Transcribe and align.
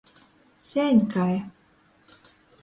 Seņ 0.69 1.01
kai. 1.11 1.37